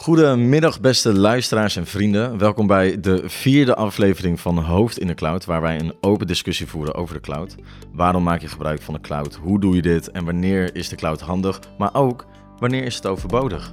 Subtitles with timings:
[0.00, 2.38] Goedemiddag, beste luisteraars en vrienden.
[2.38, 6.66] Welkom bij de vierde aflevering van Hoofd in de Cloud, waar wij een open discussie
[6.66, 7.54] voeren over de cloud.
[7.92, 9.34] Waarom maak je gebruik van de cloud?
[9.34, 10.10] Hoe doe je dit?
[10.10, 11.60] En wanneer is de cloud handig?
[11.78, 12.26] Maar ook,
[12.58, 13.72] wanneer is het overbodig?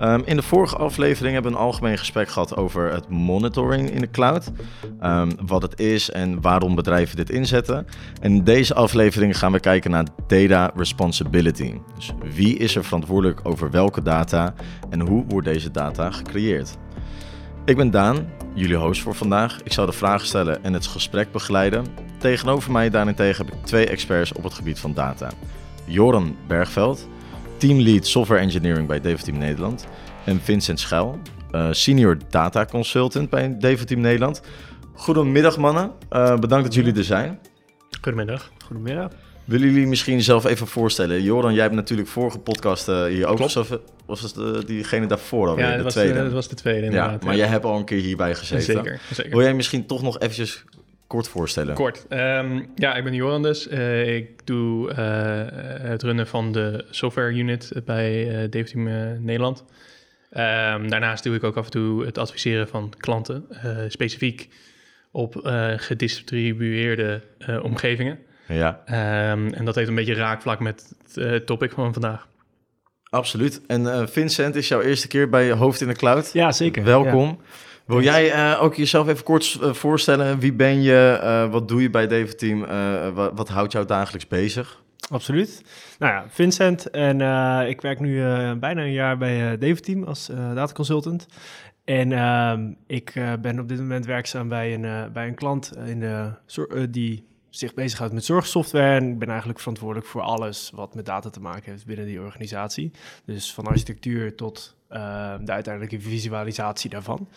[0.00, 4.00] Um, in de vorige aflevering hebben we een algemeen gesprek gehad over het monitoring in
[4.00, 4.50] de cloud.
[5.02, 7.86] Um, wat het is en waarom bedrijven dit inzetten.
[8.20, 11.74] En in deze aflevering gaan we kijken naar data responsibility.
[11.94, 14.54] Dus wie is er verantwoordelijk over welke data
[14.90, 16.76] en hoe wordt deze data gecreëerd?
[17.64, 19.60] Ik ben Daan, jullie host voor vandaag.
[19.62, 21.86] Ik zal de vragen stellen en het gesprek begeleiden.
[22.18, 25.30] Tegenover mij daarentegen heb ik twee experts op het gebied van data.
[25.84, 27.08] Joran Bergveld,
[27.56, 29.86] teamlead software engineering bij Team Nederland.
[30.24, 31.18] En Vincent Schuil,
[31.52, 34.42] uh, senior data consultant bij Team Nederland.
[34.94, 37.38] Goedemiddag mannen, uh, bedankt dat jullie er zijn.
[38.00, 38.50] Goedemiddag.
[38.64, 39.10] Goedemiddag.
[39.44, 41.22] Willen jullie misschien zelf even voorstellen?
[41.22, 43.36] Joran, jij hebt natuurlijk vorige podcast uh, hier ook.
[43.36, 43.68] Klopt.
[44.06, 45.64] Was het uh, diegene daarvoor alweer?
[45.64, 46.12] Ja, dat, de was tweede.
[46.12, 47.20] De, dat was de tweede inderdaad.
[47.20, 48.62] Ja, maar jij hebt al een keer hierbij gezeten.
[48.62, 49.32] Zeker, zeker.
[49.32, 50.64] Wil jij misschien toch nog eventjes
[51.06, 51.74] kort voorstellen?
[51.74, 52.06] Kort.
[52.10, 53.68] Um, ja, ik ben Joran dus.
[53.68, 54.96] Uh, ik doe uh,
[55.90, 58.82] het runnen van de software unit bij uh, Team
[59.24, 59.64] Nederland.
[60.30, 63.44] Um, daarnaast doe ik ook af en toe het adviseren van klanten,
[63.88, 64.48] specifiek
[65.10, 65.40] op
[65.76, 67.22] gedistribueerde
[67.62, 68.18] omgevingen.
[68.48, 68.82] Ja.
[69.32, 72.28] Um, en dat heeft een beetje raakvlak met het topic van vandaag.
[73.10, 73.60] Absoluut.
[73.66, 76.32] En Vincent, is jouw eerste keer bij Hoofd in de Cloud?
[76.32, 76.84] Ja, zeker.
[76.84, 77.28] Welkom.
[77.28, 77.36] Ja.
[77.86, 80.38] Wil jij uh, ook jezelf even kort uh, voorstellen?
[80.38, 81.20] Wie ben je?
[81.22, 82.06] Uh, wat doe je bij
[82.36, 82.66] Team?
[83.14, 84.82] Wat, wat, houdt jou dagelijks bezig?
[85.10, 85.62] Absoluut.
[85.98, 87.20] Nou ja, Vincent en
[87.68, 88.20] ik werk nu
[88.56, 91.26] bijna een jaar bij Team als dataconsultant.
[91.84, 96.30] En ehm, ik ben op dit moment werkzaam bij een, bij een klant in de,
[96.90, 97.26] die
[97.58, 98.96] zich bezighoudt met zorgsoftware.
[98.96, 102.20] En ik ben eigenlijk verantwoordelijk voor alles wat met data te maken heeft binnen die
[102.20, 102.90] organisatie.
[103.24, 107.28] Dus van architectuur tot uh, de uiteindelijke visualisatie daarvan.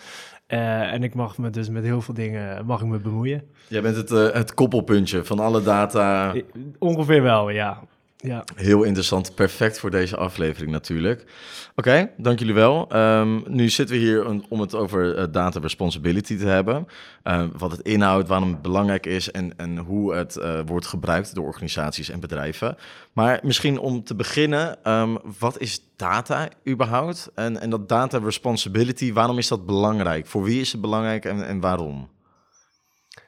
[0.48, 3.44] Uh, en ik mag me dus met heel veel dingen mag ik me bemoeien.
[3.68, 6.34] Jij bent het, uh, het koppelpuntje van alle data.
[6.80, 7.84] Ongeveer wel, ja.
[8.22, 8.44] Ja.
[8.56, 11.22] Heel interessant, perfect voor deze aflevering natuurlijk.
[11.22, 11.30] Oké,
[11.76, 12.96] okay, dank jullie wel.
[12.96, 16.88] Um, nu zitten we hier om het over uh, data responsibility te hebben.
[17.24, 21.36] Uh, wat het inhoudt, waarom het belangrijk is en, en hoe het uh, wordt gebruikt
[21.36, 22.78] door organisaties en bedrijven.
[23.14, 27.32] Maar misschien om te beginnen, um, wat is data überhaupt?
[27.36, 30.28] En, en dat data responsibility, waarom is dat belangrijk?
[30.28, 32.10] Voor wie is het belangrijk en, en waarom?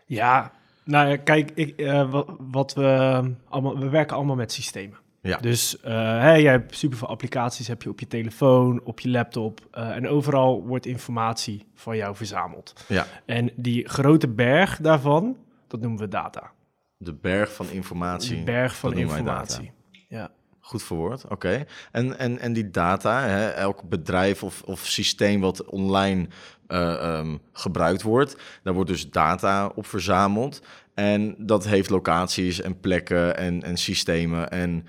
[0.06, 0.52] Ja,
[0.92, 4.98] nou ja, kijk, ik, uh, wat, wat, we allemaal, we werken allemaal met systemen.
[5.22, 5.38] Ja.
[5.38, 9.60] Dus uh, hey, jij hebt superveel applicaties, heb je op je telefoon, op je laptop
[9.74, 12.74] uh, en overal wordt informatie van jou verzameld.
[12.88, 13.06] Ja.
[13.26, 15.38] En die grote berg daarvan,
[15.68, 16.52] dat noemen we data.
[16.98, 18.38] De berg van informatie.
[18.38, 19.72] De berg van informatie.
[20.08, 20.32] Ja.
[20.60, 21.34] Goed verwoord, oké.
[21.34, 21.66] Okay.
[21.92, 26.28] En, en, en die data, hè, elk bedrijf of, of systeem wat online
[26.68, 30.62] uh, um, gebruikt wordt, daar wordt dus data op verzameld.
[30.94, 34.50] En dat heeft locaties en plekken en, en systemen.
[34.50, 34.88] En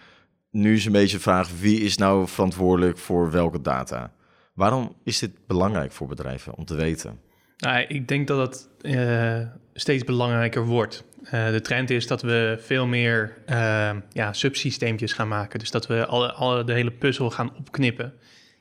[0.50, 4.12] nu is een beetje de vraag, wie is nou verantwoordelijk voor welke data?
[4.54, 7.20] Waarom is dit belangrijk voor bedrijven om te weten?
[7.56, 11.04] Nou, ik denk dat het uh, steeds belangrijker wordt.
[11.24, 15.58] Uh, de trend is dat we veel meer uh, ja, subsysteempjes gaan maken.
[15.58, 18.12] Dus dat we alle, alle, de hele puzzel gaan opknippen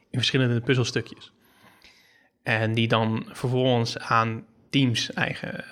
[0.10, 1.34] in verschillende puzzelstukjes.
[2.44, 5.64] En die dan vervolgens aan teams eigen,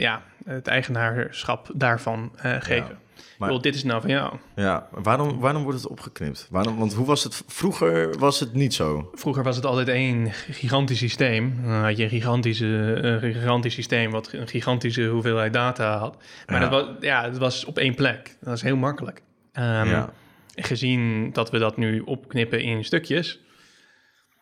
[0.00, 2.76] ja, het eigenaarschap daarvan geven.
[2.76, 3.06] Ja.
[3.38, 4.34] Maar, dit is nou van jou.
[4.54, 6.46] Ja, waarom, waarom wordt het opgeknipt?
[6.50, 7.42] Waarom, want hoe was het?
[7.46, 9.10] Vroeger was het niet zo.
[9.14, 11.60] Vroeger was het altijd één gigantisch systeem.
[11.62, 12.66] Dan had je een, gigantische,
[13.02, 16.16] een gigantisch systeem wat een gigantische hoeveelheid data had.
[16.46, 16.68] Maar ja.
[16.68, 18.36] dat was, ja, het was op één plek.
[18.40, 19.22] Dat was heel makkelijk.
[19.52, 20.10] Um, ja.
[20.54, 23.40] Gezien dat we dat nu opknippen in stukjes,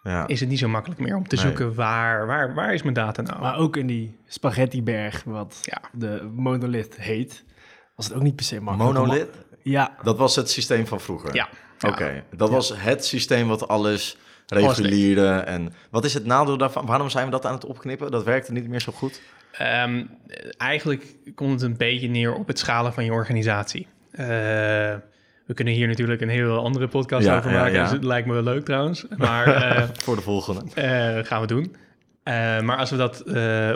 [0.07, 0.27] ja.
[0.27, 3.23] is het niet zo makkelijk meer om te zoeken waar, waar, waar is mijn data
[3.23, 3.41] nou.
[3.41, 5.81] Maar ook in die spaghettiberg, wat ja.
[5.93, 7.45] de monolith heet,
[7.95, 8.99] was het ook niet per se makkelijk.
[8.99, 9.29] Monolith?
[9.63, 9.97] Ja.
[10.03, 11.35] Dat was het systeem van vroeger?
[11.35, 11.49] Ja.
[11.77, 12.25] Oké, okay.
[12.37, 15.29] dat was het systeem wat alles regulierde.
[15.29, 16.87] En wat is het nadeel daarvan?
[16.87, 18.11] Waarom zijn we dat aan het opknippen?
[18.11, 19.21] Dat werkte niet meer zo goed?
[19.61, 20.11] Um,
[20.57, 23.87] eigenlijk komt het een beetje neer op het schalen van je organisatie.
[24.13, 24.95] Uh,
[25.47, 27.73] we kunnen hier natuurlijk een heel andere podcast ja, over maken.
[27.73, 27.83] Ja, ja.
[27.83, 29.07] Dus het lijkt me wel leuk trouwens.
[29.17, 30.63] Maar, uh, Voor de volgende.
[30.79, 31.77] Uh, gaan we doen.
[32.25, 33.25] Uh, maar als we dat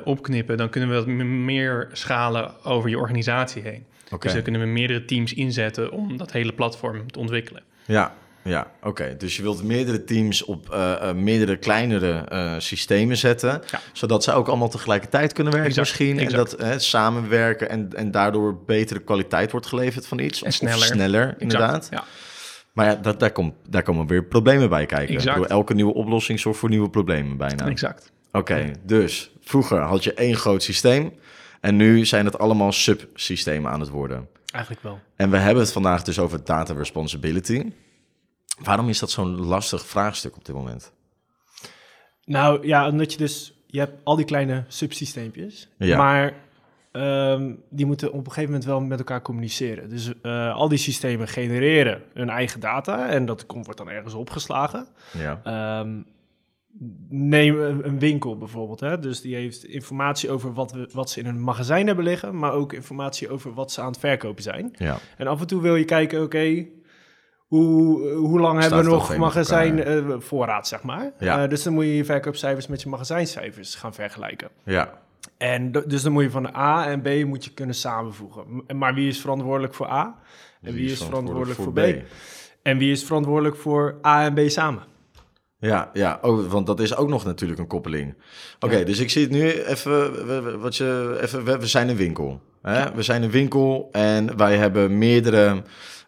[0.04, 3.84] opknippen, dan kunnen we dat meer schalen over je organisatie heen.
[4.04, 4.18] Okay.
[4.18, 7.62] Dus dan kunnen we meerdere teams inzetten om dat hele platform te ontwikkelen.
[7.84, 8.88] Ja, ja, oké.
[8.88, 9.16] Okay.
[9.16, 13.80] Dus je wilt meerdere teams op uh, uh, meerdere kleinere uh, systemen zetten, ja.
[13.92, 16.18] zodat ze ook allemaal tegelijkertijd kunnen werken exact, misschien.
[16.18, 16.56] Exact.
[16.56, 20.42] En dat samenwerken en, en daardoor betere kwaliteit wordt geleverd van iets.
[20.42, 20.76] En sneller.
[20.76, 21.88] Of sneller, inderdaad.
[21.90, 22.04] Ja.
[22.72, 25.16] Maar ja, dat, daar, komt, daar komen weer problemen bij kijken.
[25.16, 27.66] Bedoel, elke nieuwe oplossing zorgt voor nieuwe problemen bijna.
[27.66, 28.12] Exact.
[28.32, 31.12] Oké, dus vroeger had je één groot systeem
[31.60, 34.28] en nu zijn het allemaal subsystemen aan het worden.
[34.52, 35.00] Eigenlijk wel.
[35.16, 37.72] En we hebben het vandaag dus over data responsibility.
[38.62, 40.92] Waarom is dat zo'n lastig vraagstuk op dit moment?
[42.24, 43.54] Nou ja, omdat je dus...
[43.66, 45.68] Je hebt al die kleine subsysteempjes.
[45.78, 45.96] Ja.
[45.96, 46.34] Maar
[46.92, 49.88] ehm, die moeten op een gegeven moment wel met elkaar communiceren.
[49.88, 53.08] Dus eh, al die systemen genereren hun eigen data.
[53.08, 54.86] En dat komt, wordt dan ergens opgeslagen.
[55.12, 56.02] Ja, Ehm,
[57.08, 58.80] neem een winkel bijvoorbeeld.
[58.80, 58.98] Hè?
[58.98, 62.38] Dus die heeft informatie over wat, we, wat ze in een magazijn hebben liggen.
[62.38, 64.74] Maar ook informatie over wat ze aan het verkopen zijn.
[64.76, 66.66] ja, En af en toe wil je kijken, oké,
[67.50, 71.12] hoe, hoe lang hebben we nog magazijn eh, voorraad, zeg maar.
[71.18, 71.42] Ja.
[71.42, 74.48] Eh, dus dan moet je je verkoopcijfers met je magazijncijfers gaan vergelijken.
[74.64, 74.98] ja,
[75.38, 78.44] En dus dan moet je van A en B moet je kunnen samenvoegen.
[78.76, 80.18] Maar wie is verantwoordelijk voor A?
[80.62, 81.78] En wie, is verantwoordelijk voor, B?
[82.62, 84.82] En wie is verantwoordelijk voor A en B samen?
[85.58, 86.18] Ja, ja.
[86.22, 88.14] Oh, want dat is ook nog natuurlijk een koppeling.
[88.60, 88.84] Oké, Ja.
[88.84, 92.40] dus ik zie het nu even, wat je, even we, we zijn een winkel.
[92.62, 92.94] Hè?
[92.94, 95.62] We zijn een winkel en wij hebben meerdere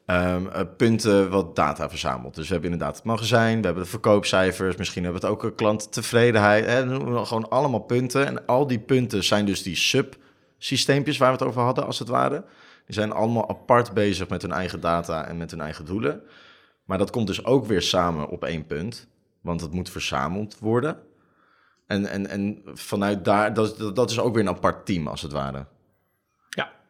[0.07, 2.35] ehm, eh, punten wat data verzameld.
[2.35, 5.43] Dus we hebben inderdaad het magazijn, we hebben de verkoopcijfers, misschien hebben we het ook
[5.43, 6.67] een klanttevredenheid.
[6.67, 6.87] Hè?
[6.87, 8.27] We Gewoon allemaal punten.
[8.27, 12.09] En al die punten zijn dus die subsysteempjes waar we het over hadden, als het
[12.09, 12.45] ware.
[12.87, 16.23] Die zijn allemaal apart bezig met hun eigen data en met hun eigen doelen.
[16.85, 19.07] Maar dat komt dus ook weer samen op één punt.
[19.41, 20.99] Want het moet verzameld worden.
[21.87, 25.33] En, en, en vanuit daar, dat, dat is ook weer een apart team als het
[25.33, 25.67] ware.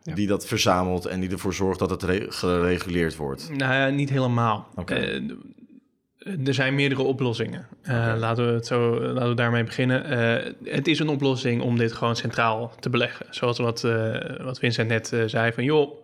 [0.02, 0.14] Ja.
[0.14, 3.49] Die dat verzamelt en die ervoor zorgt dat het re- gereguleerd wordt.
[3.56, 4.69] Nou ja, niet helemaal.
[4.75, 4.94] Oké.
[4.94, 5.20] Eh,
[6.46, 7.66] er zijn meerdere oplossingen.
[7.82, 8.14] Eh.
[8.19, 10.04] Laten we het zo laten we daarmee beginnen.
[10.04, 13.26] Eh, het is een oplossing om dit gewoon centraal te beleggen.
[13.31, 13.81] Zoals wat,
[14.43, 15.94] wat Vincent net zei van joh,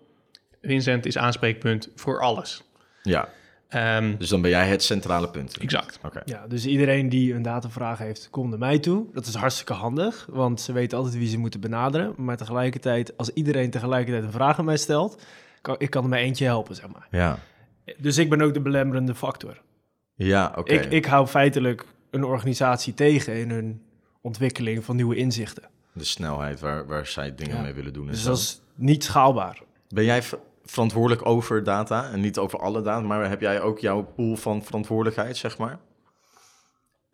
[0.62, 2.62] Vincent is aanspreekpunt voor alles.
[3.02, 3.28] Ja,
[3.68, 5.56] Ehm, dus dan ben jij het centrale punt.
[5.58, 5.98] exact.
[6.04, 6.22] Oké.
[6.24, 9.06] Ja, dus iedereen die een datavraag heeft, komt naar mij toe.
[9.12, 12.14] Dat is hartstikke handig, want ze weten altijd wie ze moeten benaderen.
[12.16, 15.22] Maar tegelijkertijd, als iedereen tegelijkertijd een vraag aan mij stelt,
[15.60, 17.06] kan, ik kan er maar eentje helpen, zeg maar.
[17.10, 17.38] Ja,
[17.98, 19.60] Dus ik ben ook de belemmerende factor.
[20.14, 20.72] ja oké.
[20.72, 23.82] Ik, ik hou feitelijk een organisatie tegen in hun
[24.20, 25.62] ontwikkeling van nieuwe inzichten.
[25.92, 27.62] De snelheid waar, waar zij dingen Ja.
[27.62, 28.06] mee willen doen.
[28.06, 29.62] en Dus dat is niet schaalbaar.
[29.88, 30.22] Ben jij
[30.70, 34.64] verantwoordelijk over data en niet over alle data, maar heb jij ook jouw pool van
[34.64, 35.78] verantwoordelijkheid, zeg maar?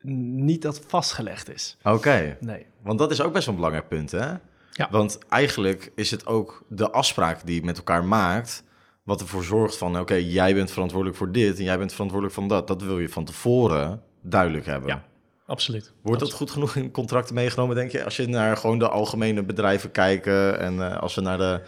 [0.01, 1.77] Niet dat vastgelegd is.
[1.83, 2.37] Oké.
[2.41, 2.67] Nee.
[2.83, 4.33] Want dat is ook best wel een belangrijk punt, hè?
[4.71, 4.89] Ja.
[4.91, 8.65] Want eigenlijk is het ook de afspraak die je met elkaar maakt...
[9.03, 11.59] wat ervoor zorgt van, oké, jij bent verantwoordelijk voor dit...
[11.59, 12.67] en jij bent verantwoordelijk van dat.
[12.67, 14.89] Dat wil je van tevoren duidelijk hebben.
[14.89, 15.05] Ja.
[15.47, 15.93] Absoluut.
[16.03, 18.05] Wordt dat goed genoeg in contracten meegenomen, denk je?
[18.05, 20.59] Als je naar gewoon de algemene bedrijven kijken...
[20.61, 21.61] en eh, als we naar de,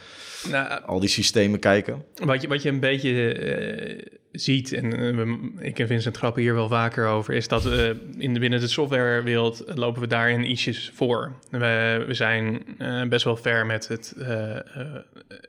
[0.51, 2.05] Nou, al die systemen kijken?
[2.25, 6.43] Wat je, wat je een beetje eh, ziet, en eh, we- ik en Vincent grappen
[6.43, 7.89] hier wel vaker over, is dat eh,
[8.19, 11.33] in de, binnen de softwarewereld lopen we daarin ietsjes voor.
[11.51, 14.63] We, we zijn eh, best wel ver met het eh, eh,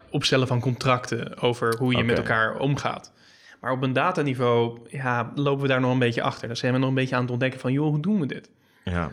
[0.10, 3.12] opstellen van contracten over hoe je met elkaar omgaat.
[3.62, 6.48] Maar op een dataniveau ja, lopen we daar nog een beetje achter.
[6.48, 8.50] Dan zijn we nog een beetje aan het ontdekken van, joh, hoe doen we dit?
[8.83, 9.12] Ja.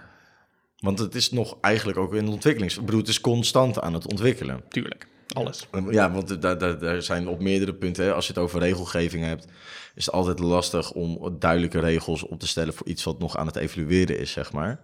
[0.78, 2.72] Want het is nog eigenlijk ook in de ontwikkeling.
[2.72, 4.60] Ik bedoel, het is constant aan het ontwikkelen.
[4.68, 5.68] Tuurlijk, alles.
[5.90, 9.24] Ja, want daar, daar, daar zijn op meerdere punten, hè, als je het over regelgeving
[9.24, 9.46] hebt,
[9.94, 13.46] is het altijd lastig om duidelijke regels op te stellen voor iets wat nog aan
[13.46, 14.80] het evalueren is, zeg maar.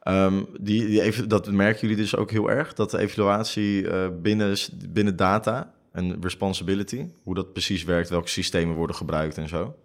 [0.00, 4.08] Ehm, die, die even, dat merken jullie dus ook heel erg, dat de evaluatie eh,
[4.22, 4.56] binnen,
[4.88, 9.76] binnen data en responsibility, hoe dat precies werkt, welke systemen worden gebruikt en zo.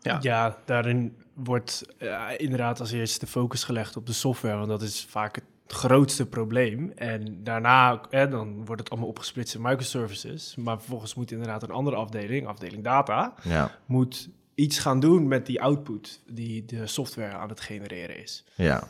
[0.00, 0.18] Ja.
[0.20, 4.82] Ja, daarin wordt eh, inderdaad als eerste de focus gelegd op de software, want dat
[4.82, 6.92] is vaak het grootste probleem.
[6.96, 11.70] En daarna eh, dan wordt het allemaal opgesplitst in microservices, maar vervolgens moet inderdaad een
[11.70, 17.32] andere afdeling, afdeling data, Ja, moet iets gaan doen met die output die de software
[17.34, 18.44] aan het genereren is.
[18.54, 18.88] ja,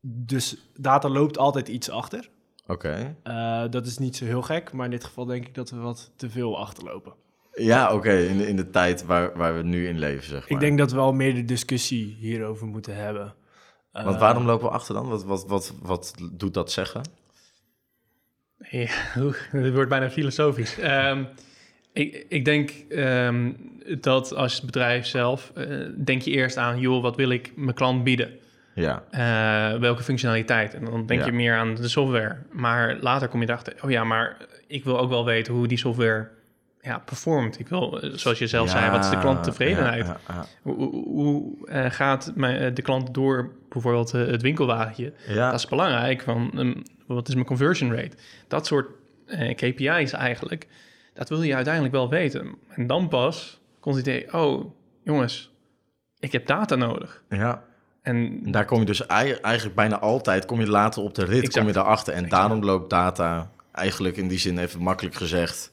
[0.00, 2.30] Dus data loopt altijd iets achter.
[2.68, 3.16] Oké.
[3.22, 5.76] Eh, dat is niet zo heel gek, maar in dit geval denk ik dat we
[5.76, 7.12] wat te veel achterlopen.
[7.52, 10.50] Ja, oké, in, de- in de tijd waar, waar we nu in leven, zeg maar.
[10.50, 13.34] Ik denk dat we al meer de discussie hierover moeten hebben.
[13.92, 15.08] Want Eh, waarom lopen we achter dan?
[15.08, 17.02] Wat, wat, wat, wat doet dat zeggen?
[18.70, 18.86] Ja,
[19.50, 20.78] het wordt bijna filosofisch.
[20.92, 21.24] Ehm,
[21.92, 23.52] ik, ik denk ehm,
[24.00, 28.04] dat als bedrijf zelf, eh, denk je eerst aan, joh, wat wil ik mijn klant
[28.04, 28.38] bieden?
[28.80, 30.74] Ja, Eh, welke functionaliteit?
[30.74, 31.26] En dan denk Ja.
[31.26, 32.36] je meer aan de software.
[32.50, 35.78] Maar later kom je erachter, oh ja, maar ik wil ook wel weten hoe die
[35.78, 36.28] software
[36.80, 37.58] ja, performt.
[37.58, 40.06] Ik wil, eh, zoals je zelf zei, wat is de klanttevredenheid?
[40.06, 40.44] Ja, ja, ja.
[40.62, 45.12] Hoe, hoe- eh, gaat mijn, de klant door bijvoorbeeld het winkelwagentje?
[45.28, 46.22] Ja, Dat is belangrijk.
[46.22, 46.74] Van, ehm,
[47.06, 48.16] wat is mijn conversion rate?
[48.48, 48.86] Dat soort
[49.54, 50.66] KPI's eigenlijk,
[51.14, 52.54] dat wil je uiteindelijk wel weten.
[52.68, 54.64] En dan pas komt het idee, oh
[55.02, 55.52] jongens,
[56.18, 57.22] ik heb data nodig.
[57.28, 57.62] Ja.
[58.08, 61.24] En En daar kom je dus ei- eigenlijk bijna altijd, kom je later op de
[61.24, 61.56] rit, Exact.
[61.56, 62.12] kom je daarachter.
[62.14, 62.42] En Exact.
[62.42, 65.72] daarom loopt data eigenlijk in die zin even makkelijk gezegd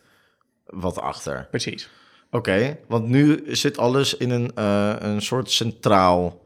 [0.65, 1.47] wat achter.
[1.49, 1.89] precies.
[2.31, 6.41] Oké, want nu zit alles in een, eh, een soort centraal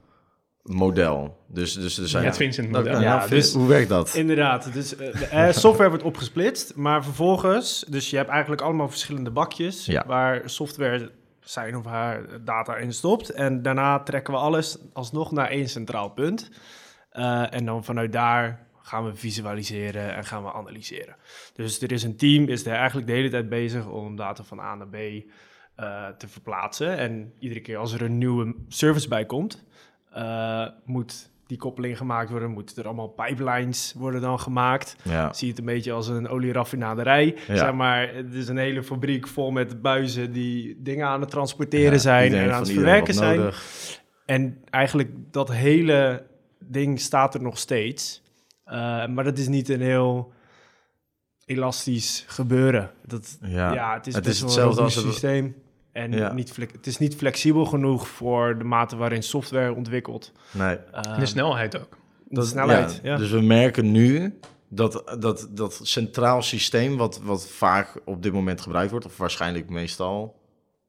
[0.64, 1.38] model.
[1.48, 2.26] Dus, dus er zijn...
[2.26, 2.92] Het Vincent-model.
[2.92, 4.14] Nou, Ja, nou, dus- hoe werkt dat?
[4.14, 9.86] Inderdaad, dus de software wordt opgesplitst, maar vervolgens, dus je hebt eigenlijk allemaal verschillende bakjes
[9.86, 10.04] Ja.
[10.08, 11.12] waar software
[11.50, 13.30] zijn of haar data in stopt.
[13.30, 16.52] En daarna trekken we alles alsnog naar één centraal punt.
[17.10, 21.16] Eh, en dan vanuit daar gaan we visualiseren en gaan we analyseren.
[21.54, 24.60] Dus er is een team, is er eigenlijk de hele tijd bezig om data van
[24.60, 26.98] A naar B eh, te verplaatsen.
[26.98, 29.66] En iedere keer als er een nieuwe service bij komt,
[30.12, 34.96] eh, moet die koppeling gemaakt worden, moeten er allemaal pipelines worden dan gemaakt.
[35.04, 35.34] Ja.
[35.34, 37.36] Zie je het een beetje als een olieraffinaderij.
[37.48, 37.56] Ja.
[37.56, 41.92] Zeg maar, het is een hele fabriek vol met buizen die dingen aan het transporteren
[41.92, 43.38] Ja, zijn en aan het verwerken zijn.
[43.40, 43.64] nodig.
[44.26, 46.26] En eigenlijk dat hele
[46.60, 48.22] ding staat er nog steeds.
[48.68, 48.74] Uh,
[49.08, 50.32] maar dat is niet een heel
[51.46, 52.92] elastisch gebeuren.
[53.06, 53.74] Dat, Ja.
[53.74, 53.94] ja.
[53.94, 55.56] het is, Het is hetzelfde een als het- systeem.
[55.92, 56.34] En Ja.
[56.34, 60.32] niet het is niet flexibel genoeg voor de mate waarin software ontwikkelt.
[60.52, 60.78] Nee.
[60.96, 61.98] Uh, de snelheid ook.
[62.28, 63.18] de snelheid, ja.
[63.18, 68.62] Dus we merken nu dat dat, dat centraal systeem, wat, wat vaak op dit moment
[68.62, 70.38] gebruikt wordt, of waarschijnlijk meestal.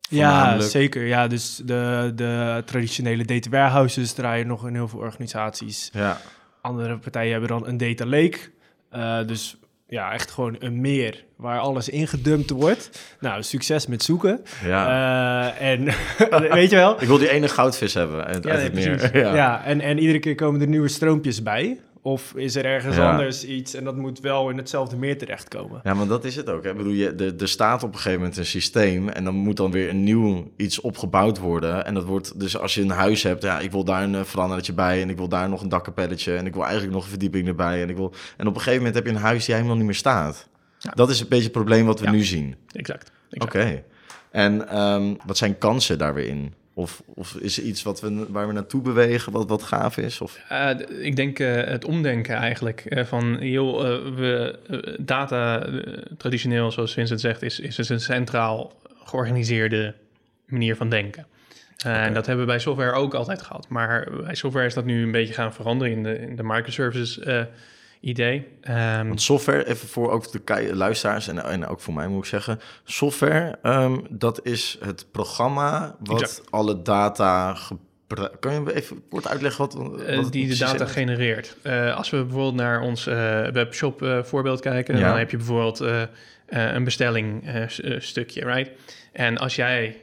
[0.09, 1.07] Ja, zeker.
[1.07, 5.91] Ja, dus de, de traditionele data warehouses draaien nog in heel veel organisaties.
[5.93, 6.21] Ja,
[6.61, 8.39] Andere partijen hebben dan een data lake.
[8.91, 9.57] Eh, dus
[9.91, 13.15] ja, echt gewoon een meer waar alles ingedumpt wordt.
[13.21, 14.41] Nou, succes met zoeken.
[14.65, 15.53] ja.
[15.59, 15.85] Eh, en
[16.61, 17.03] weet je wel?
[17.03, 19.35] ik wil die ene goudvis hebben uit, Ja, uit nee, het meer.
[19.35, 21.81] Ja, en, en iedere keer komen er nieuwe stroompjes bij.
[22.03, 23.11] Of is er ergens Ja.
[23.11, 25.81] anders iets en dat moet wel in hetzelfde meer terechtkomen.
[25.85, 26.65] Ja, maar dat is het ook.
[26.65, 26.71] Hè.
[26.71, 29.57] Ik bedoel, je, er, er staat op een gegeven moment een systeem en dan moet
[29.57, 31.85] dan weer een nieuw iets opgebouwd worden.
[31.87, 34.25] En dat wordt, dus als je een huis hebt, ja, ik wil daar een eh,
[34.25, 37.11] verandertje bij en ik wil daar nog een dakkapelletje en ik wil eigenlijk nog een
[37.11, 37.83] verdieping erbij.
[37.83, 39.85] En, ik wil, en op een gegeven moment heb je een huis die helemaal niet
[39.85, 40.49] meer staat.
[40.79, 40.91] Ja.
[40.95, 42.11] Dat is een beetje het probleem wat we Ja.
[42.13, 42.55] nu zien.
[42.73, 43.11] Exact.
[43.31, 43.83] Oké.
[44.31, 46.55] En ehm, wat zijn kansen daar weer in?
[46.75, 50.21] Of, of is er iets wat we, waar we naartoe bewegen wat, wat gaaf is?
[50.21, 50.71] Of, Eh,
[51.07, 52.85] ik denk eh, het omdenken eigenlijk.
[52.85, 53.81] eh, van, joh,
[54.17, 54.59] we,
[54.99, 55.67] data
[56.19, 58.73] traditioneel, zoals Vincent zegt, is, is dus een centraal
[59.05, 59.95] georganiseerde
[60.47, 61.27] manier van denken.
[61.85, 63.69] En dat hebben we bij software ook altijd gehad.
[63.69, 67.19] Maar bij software is dat nu een beetje gaan veranderen in de, in de microservices
[68.01, 68.47] idee.
[68.61, 72.29] Ehm, Want software, even voor ook de luisteraars en, en ook voor mij moet ik
[72.31, 72.61] zeggen.
[72.85, 76.51] Software, ehm, dat is het programma wat Exact.
[76.51, 78.39] alle data gebruikt.
[78.39, 80.91] Kan je even kort uitleggen wat, wat Eh, die de data is?
[80.91, 81.57] genereert.
[81.63, 85.09] Eh, als we bijvoorbeeld naar ons eh, webshop voorbeeld kijken, Ja.
[85.09, 85.83] dan heb je bijvoorbeeld
[86.47, 87.45] een bestelling
[87.99, 88.71] stukje, right?
[89.13, 89.97] En als jij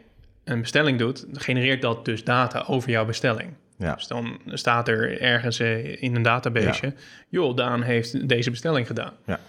[0.43, 3.53] een bestelling doet, genereert dat dus data over jouw bestelling.
[3.77, 3.93] Ja.
[3.93, 6.93] Dus dan staat er ergens eh, in een database,
[7.29, 9.13] joh, Daan heeft deze bestelling gedaan.
[9.25, 9.39] Ja.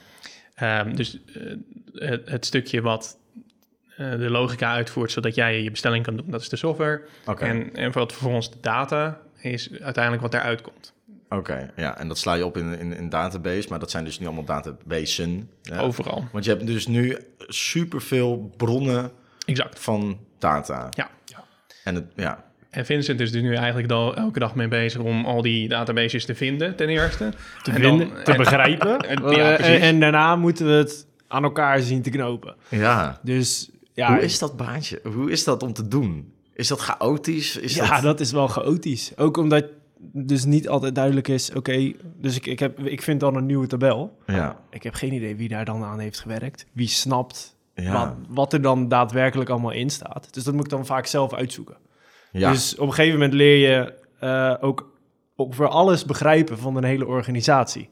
[0.55, 1.43] Ehm, dus eh,
[1.95, 3.19] het, het stukje wat
[3.97, 7.03] eh, de logica uitvoert, zodat jij je bestelling kan doen, dat is de software.
[7.27, 10.93] Oké, En, en wat vervolgens de data is uiteindelijk wat daaruit komt.
[11.29, 11.99] oké, ja.
[11.99, 14.45] En dat sla je op in, in een database, maar dat zijn dus nu allemaal
[14.45, 15.51] databasen.
[15.63, 15.79] Ja.
[15.79, 16.25] Overal.
[16.33, 19.11] Want je hebt dus nu superveel bronnen
[19.47, 19.81] Exact.
[19.81, 20.89] van data.
[20.91, 21.11] Ja.
[21.85, 22.45] En het, ja,
[22.79, 26.25] En Vincent is er nu eigenlijk al elke dag mee bezig om al die databases
[26.25, 27.33] te vinden, ten eerste.
[27.63, 28.99] Te En vinden, dan- te en- begrijpen.
[29.11, 32.55] en- Eh, ja, en, daarna moeten we het aan elkaar zien te knopen.
[32.69, 33.19] ja.
[33.23, 35.01] Dus ja, Hoe is dat baantje?
[35.15, 36.33] Hoe is dat om te doen?
[36.55, 37.57] Is dat chaotisch?
[37.57, 38.03] Is ja dat...
[38.03, 38.21] dat...
[38.21, 39.13] is wel chaotisch.
[39.17, 39.65] Ook omdat
[40.13, 43.67] dus niet altijd duidelijk is, oké, dus ik, ik, heb, ik vind dan een nieuwe
[43.67, 44.19] tabel.
[44.27, 46.67] Ja, Ik heb geen idee wie daar dan aan heeft gewerkt.
[46.73, 47.93] Wie snapt ja.
[47.93, 50.29] wat, wat er dan daadwerkelijk allemaal in staat.
[50.35, 51.77] Dus dat moet ik dan vaak zelf uitzoeken.
[52.33, 52.51] Ja.
[52.51, 54.97] Dus op een gegeven moment leer je eh, ook
[55.37, 57.89] over alles begrijpen van een hele organisatie.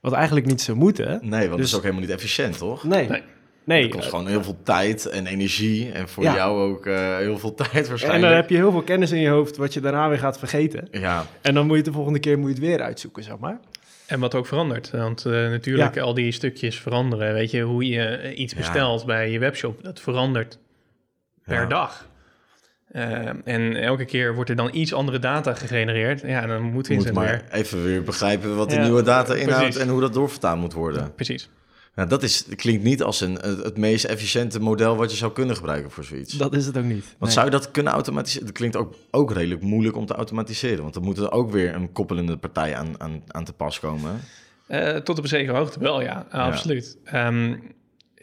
[0.00, 1.18] Wat eigenlijk niet zou moeten.
[1.22, 2.84] Nee, want dat Dus- is ook helemaal niet efficiënt, toch?
[2.84, 3.08] Nee.
[3.08, 3.22] Nee.
[3.64, 3.82] Nee.
[3.82, 5.92] Het kost gewoon heel veel tijd en energie.
[5.92, 6.34] En voor Ja.
[6.34, 8.22] jou ook eh, heel veel tijd en waarschijnlijk.
[8.24, 10.88] dan heb je heel veel kennis in je hoofd wat je daarna weer gaat vergeten.
[10.90, 13.38] Ja, En dan moet je het de volgende keer moet je het weer uitzoeken, zeg
[13.38, 13.60] maar.
[14.06, 14.90] En wat ook verandert.
[14.90, 16.02] Want eh, natuurlijk Ja.
[16.02, 17.32] al die stukjes veranderen.
[17.32, 18.58] Weet je, hoe je iets Ja.
[18.58, 20.58] bestelt bij je webshop, dat verandert
[21.44, 21.66] per Ja.
[21.66, 22.07] dag.
[22.92, 26.20] Eh, en elke keer wordt er dan iets andere data gegenereerd.
[26.20, 27.60] Ja, dan moet moet Vincent maar weer.
[27.60, 29.80] even weer begrijpen wat de Ja, nieuwe data inhoudt precies.
[29.82, 31.14] en hoe dat doorvertaald moet worden.
[31.14, 31.48] Precies.
[31.94, 35.32] Nou, dat is, klinkt niet als een, het het meest efficiënte model wat je zou
[35.32, 36.32] kunnen gebruiken voor zoiets.
[36.32, 37.04] Dat is het ook niet.
[37.04, 37.30] Want Nee.
[37.30, 38.46] zou je dat kunnen automatiseren?
[38.46, 40.82] Dat klinkt ook, ook redelijk moeilijk om te automatiseren.
[40.82, 44.20] Want dan moet er ook weer een koppelende partij aan, aan, aan te pas komen.
[44.66, 46.96] Eh, tot op een zekere hoogte wel, ja, absoluut.
[47.04, 47.54] Ehm,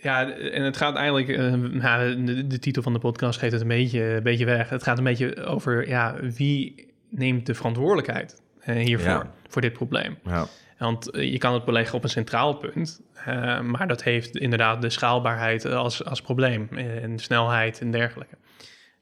[0.05, 3.62] Ja, en het gaat eigenlijk, eh, nou, de, de titel van de podcast geeft het
[3.62, 4.69] een beetje, een beetje weg.
[4.69, 9.31] Het gaat een beetje over, ja, wie neemt de verantwoordelijkheid eh, hiervoor, Ja.
[9.47, 10.17] voor dit probleem?
[10.24, 10.45] Ja.
[10.77, 14.81] Want eh, je kan het beleggen op een centraal punt, eh, maar dat heeft inderdaad
[14.81, 18.35] de schaalbaarheid als, als probleem en snelheid en dergelijke.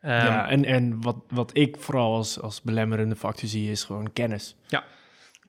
[0.02, 4.14] Ehm, ja, en, en wat, wat ik vooral als, als belemmerende factor zie, is gewoon
[4.14, 4.56] kennis.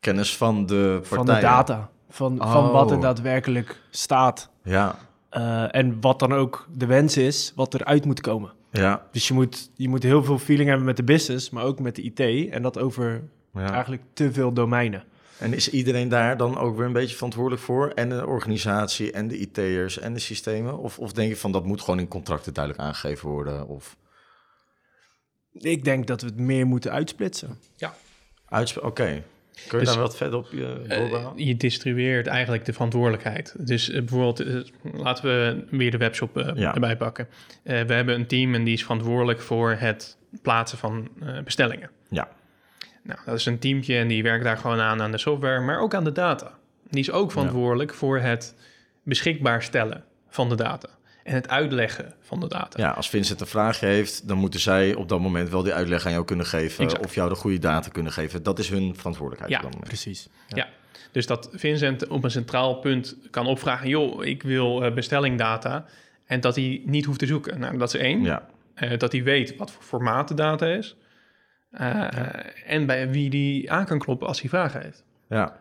[0.00, 1.24] Kennis van de partijen.
[1.26, 1.90] Van de data.
[2.08, 3.02] Van, van wat er Oh.
[3.02, 4.50] daadwerkelijk staat.
[4.64, 4.96] Ja,
[5.34, 8.52] Eh, en wat dan ook de wens is, wat eruit moet komen.
[8.70, 11.80] ja, Dus je moet, je moet heel veel feeling hebben met de business, maar ook
[11.80, 12.50] met de IT.
[12.50, 13.22] En dat over
[13.52, 13.70] ja.
[13.72, 15.04] eigenlijk te veel domeinen.
[15.38, 17.88] En is iedereen daar dan ook weer een beetje verantwoordelijk voor?
[17.88, 20.78] En de organisatie en de IT'ers en de systemen?
[20.78, 23.68] Of, of denk je van dat moet gewoon in contracten duidelijk aangegeven worden?
[23.68, 23.96] Of
[25.52, 27.58] Ik denk dat we het meer moeten uitsplitsen.
[28.48, 29.22] uitsp- Oké.
[29.68, 31.32] Kun je Dus, daar wat verder op je Eh, doorgaan?
[31.36, 33.54] je distribueert eigenlijk de verantwoordelijkheid.
[33.58, 34.54] Dus eh, bijvoorbeeld, eh,
[34.94, 36.74] laten we weer de webshop eh, Ja.
[36.74, 37.28] erbij pakken.
[37.62, 41.90] Eh, we hebben een team en die is verantwoordelijk voor het plaatsen van eh, bestellingen.
[42.08, 42.28] Ja.
[43.02, 45.80] Nou, dat is een teamje en die werkt daar gewoon aan aan de software, maar
[45.80, 46.52] ook aan de data.
[46.90, 48.54] Die is ook verantwoordelijk voor het
[49.02, 50.88] beschikbaar stellen van de data
[51.24, 52.82] en het uitleggen van de data.
[52.82, 56.06] Ja, als Vincent een vraagje heeft, dan moeten zij op dat moment wel die uitleg
[56.06, 56.84] aan jou kunnen geven.
[56.84, 57.04] Exact.
[57.04, 58.42] Of jou de goede data kunnen geven.
[58.42, 59.50] Dat is hun verantwoordelijkheid.
[59.52, 59.88] Ja, op dat moment.
[60.02, 60.28] Precies.
[61.12, 65.86] Dus dat Vincent op een centraal punt kan opvragen: joh, ik wil eh, bestellingdata.
[66.26, 67.60] En dat hij niet hoeft te zoeken.
[67.60, 68.22] Nou, dat is één.
[68.22, 70.96] Ja, Eh, dat hij weet wat voor formaat de data is.
[71.70, 72.08] Eh,
[72.66, 75.04] En bij wie die aan kan kloppen als hij vragen heeft.
[75.28, 75.60] ja,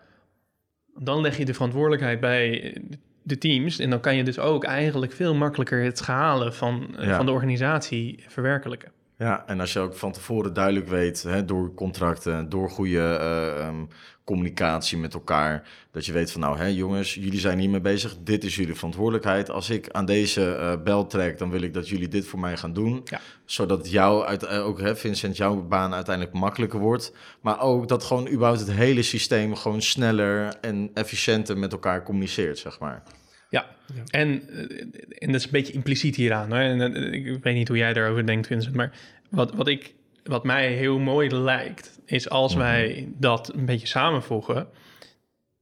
[0.96, 2.78] Dan leg je de verantwoordelijkheid bij
[3.24, 3.80] de teams.
[3.80, 7.16] En dan kan je dus ook eigenlijk veel makkelijker het schalen van, eh, Ja.
[7.16, 8.92] van de organisatie verwerkelijken.
[9.18, 13.60] Ja, en als je ook van tevoren duidelijk weet, hè, door contracten, door goede eh,
[13.60, 13.86] ehm,
[14.24, 18.44] communicatie met elkaar, dat je weet van nou, hè, jongens, jullie zijn hiermee bezig, dit
[18.44, 19.50] is jullie verantwoordelijkheid.
[19.50, 22.58] Als ik aan deze eh, bel trek, dan wil ik dat jullie dit voor mij
[22.58, 23.20] gaan doen, Ja.
[23.46, 28.04] zodat jou, uit, eh, ook hè, Vincent, jouw baan uiteindelijk makkelijker wordt, maar ook dat
[28.04, 33.04] gewoon überhaupt het hele systeem gewoon sneller en efficiënter met elkaar communiceert, zeg maar.
[33.54, 33.66] Ja,
[34.10, 34.82] En, eh,
[35.18, 36.52] en dat is een beetje impliciet hieraan.
[36.52, 36.62] Hè?
[36.82, 38.76] En, eh, ik weet niet hoe jij daarover denkt, Vincent.
[38.76, 38.92] Maar
[39.30, 42.62] wat, wat, ik, wat mij heel mooi lijkt, is als Mhm.
[42.64, 44.68] wij dat een beetje samenvoegen,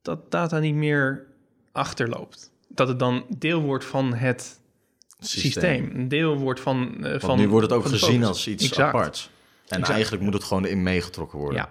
[0.01, 1.25] dat data niet meer
[1.71, 2.51] achterloopt.
[2.67, 4.59] Dat het dan deel wordt van het
[5.19, 5.91] systeem.
[5.93, 7.05] Een deel wordt van.
[7.05, 8.27] eh, van nu wordt het ook gezien focus.
[8.27, 8.87] als iets Exact.
[8.87, 9.29] aparts.
[9.67, 9.89] En Exact.
[9.93, 11.57] eigenlijk moet het gewoon erin meegetrokken worden.
[11.57, 11.69] Ja,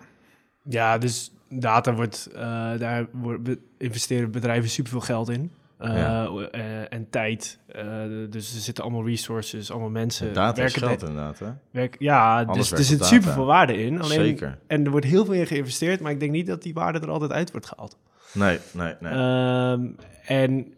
[0.69, 2.41] Ja, dus data wordt, eh,
[2.79, 5.51] daar wordt, investeren bedrijven superveel geld in.
[5.81, 6.27] Eh, Ja.
[6.51, 7.59] eh, en tijd.
[7.67, 7.85] Eh,
[8.31, 10.33] dus er zitten allemaal resources, allemaal mensen.
[10.33, 11.51] Data is geld de- inderdaad, hè?
[11.71, 13.15] werk, ja, Alles dus er zit op data.
[13.15, 14.01] superveel waarde in.
[14.01, 14.59] Alleen, Zeker.
[14.67, 17.11] En er wordt heel veel in geïnvesteerd, maar ik denk niet dat die waarde er
[17.11, 17.99] altijd uit wordt gehaald.
[18.35, 19.13] Nee, nee, nee.
[19.13, 19.87] Ehm,
[20.27, 20.75] en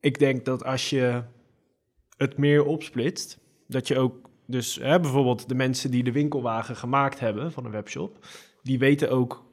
[0.00, 1.22] ik denk dat als je
[2.16, 3.38] het meer opsplitst,
[3.68, 4.14] dat je ook,
[4.46, 8.18] dus hè, bijvoorbeeld de mensen die de winkelwagen gemaakt hebben van een webshop,
[8.62, 9.44] die weten ook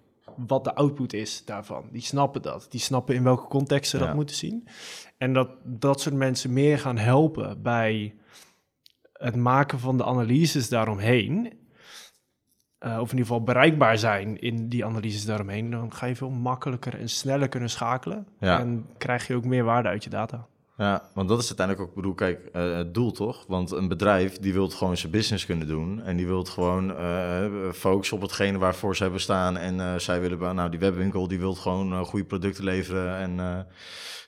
[0.47, 1.89] wat de output is daarvan.
[1.91, 2.67] Die snappen dat.
[2.69, 4.05] Die snappen in welke context ze Ja.
[4.05, 4.67] dat moeten zien.
[5.17, 8.13] En dat dat soort mensen meer gaan helpen bij
[9.13, 11.57] het maken van de analyses daaromheen.
[12.79, 16.29] eh, of in ieder geval bereikbaar zijn in die analyses daaromheen, dan ga je veel
[16.29, 18.27] makkelijker en sneller kunnen schakelen.
[18.39, 18.59] Ja.
[18.59, 20.47] En krijg je ook meer waarde uit je data.
[20.79, 23.45] Ja, want dat is uiteindelijk ook, bedoel, kijk, eh, het doel toch?
[23.47, 26.01] Want een bedrijf die wil gewoon zijn business kunnen doen.
[26.03, 29.57] En die wil gewoon eh focussen op hetgene waarvoor zij bestaan.
[29.57, 33.17] En eh, zij willen, nou, die webwinkel die wil gewoon goede producten leveren.
[33.17, 33.65] En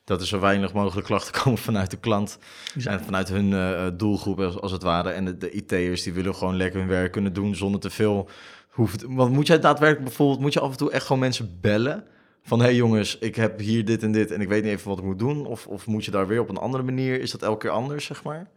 [0.04, 2.38] dat er zo weinig mogelijk klachten komen vanuit de klant.
[2.84, 5.10] En vanuit hun doelgroep als, als het ware.
[5.10, 8.30] En de, de IT'ers die willen gewoon lekker hun werk kunnen doen zonder te veel
[8.70, 9.04] hoeft.
[9.08, 12.04] Want moet jij daadwerkelijk bijvoorbeeld, moet je af en toe echt gewoon mensen bellen?
[12.44, 14.90] Van hé hey jongens, ik heb hier dit en dit en ik weet niet even
[14.90, 15.46] wat ik moet doen.
[15.46, 17.22] Of, of moet je daar weer op een andere manier?
[17.22, 18.48] Is dat elke keer anders, zeg maar?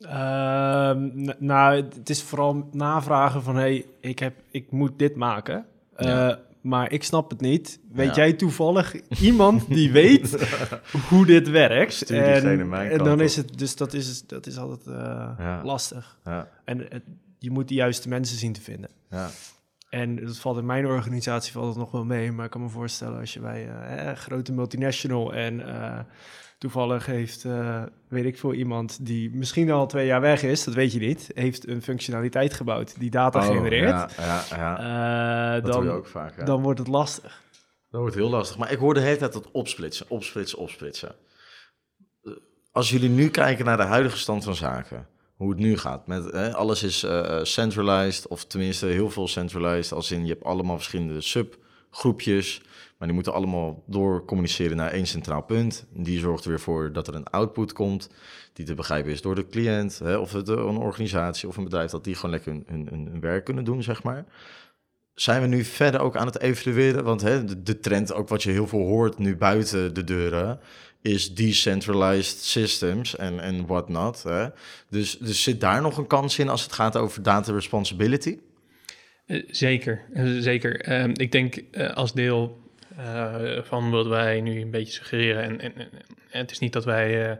[0.00, 3.56] Ehm, nou, het is vooral navragen van...
[3.56, 7.80] hey, ik, heb, ik moet dit maken, eh, maar ik snap het niet.
[7.92, 8.14] Weet Ja.
[8.14, 10.46] jij toevallig iemand die weet
[11.08, 11.92] hoe dit werkt?
[11.92, 13.58] Stuur diegene mijn en kant dan is het...
[13.58, 14.94] Dus dat is, dat is altijd eh,
[15.38, 15.60] Ja.
[15.64, 16.18] lastig.
[16.24, 17.02] Ja, En het,
[17.38, 18.90] je moet de juiste mensen zien te vinden.
[19.10, 19.30] ja.
[19.90, 22.32] En dat valt in mijn organisatie valt het nog wel mee.
[22.32, 25.98] Maar ik kan me voorstellen als je bij eh, eh, grote multinational en eh,
[26.58, 30.74] toevallig heeft, eh, weet ik veel, iemand die misschien al twee jaar weg is, dat
[30.74, 33.88] weet je niet, heeft een functionaliteit gebouwd die data Oh, genereert.
[34.16, 35.56] Ja, ja, ja.
[35.56, 36.36] eh, dat doe dan, je ook vaak.
[36.38, 36.44] Ja.
[36.44, 37.42] dan wordt het lastig.
[37.90, 38.58] Dat wordt heel lastig.
[38.58, 41.14] Maar ik hoor de hele tijd dat opsplitsen, opsplitsen, opsplitsen.
[42.22, 42.32] Eh,
[42.72, 45.06] Als jullie nu kijken naar de huidige stand van zaken,
[45.40, 49.92] hoe het nu gaat, met hè, alles is eh, centralized, of tenminste heel veel centralized,
[49.92, 51.46] als in je hebt allemaal verschillende
[51.90, 52.62] groepjes.
[52.98, 55.86] Maar die moeten allemaal door communiceren naar één centraal punt.
[55.90, 58.10] Die zorgt er weer voor dat er een output komt
[58.52, 59.98] die te begrijpen is door de cliënt.
[59.98, 63.64] Hè, of het een organisatie of een bedrijf dat die gewoon lekker hun, werk kunnen
[63.64, 64.24] doen, zeg maar.
[65.14, 67.04] Zijn we nu verder ook aan het evalueren?
[67.04, 70.60] Want hè, de trend, ook wat je heel veel hoort nu buiten de deuren,
[71.02, 74.22] is decentralized systems en, en whatnot.
[74.22, 74.46] Hè?
[74.88, 78.38] Dus, dus zit daar nog een kans in als het gaat over data responsibility?
[79.26, 80.88] Uh, zeker, uh, zeker.
[80.88, 82.58] Uh, ik denk eh, als deel
[83.62, 85.88] van wat wij nu een beetje suggereren, en, en, en,
[86.30, 87.38] het is niet dat wij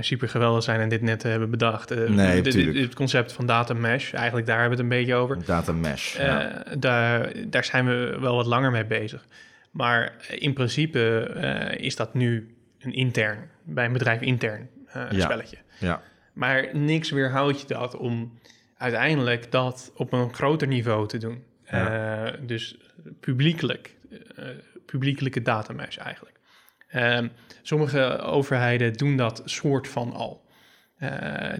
[0.00, 2.08] super geweldig zijn en dit net hebben bedacht.
[2.08, 5.44] nee, de, het concept van data mesh, eigenlijk daar hebben we het een beetje over.
[5.44, 6.64] Data mesh, ja.
[6.78, 9.26] daar, daar zijn we wel wat langer mee bezig.
[9.70, 15.20] Maar in principe is dat nu een intern, bij een bedrijf intern uh, ja.
[15.20, 15.56] spelletje.
[15.78, 16.02] Ja.
[16.32, 18.38] Maar niks weerhoudt je dat om
[18.76, 21.44] uiteindelijk dat op een groter niveau te doen.
[21.64, 22.26] Ja.
[22.26, 22.76] Uh, dus
[23.20, 24.44] publiekelijk, uh,
[24.86, 26.40] publiekelijke datamesh eigenlijk.
[26.88, 27.28] Ehm,
[27.62, 30.40] sommige overheden doen dat soort van al.